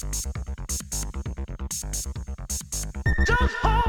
[0.00, 0.28] Just
[3.62, 3.87] hold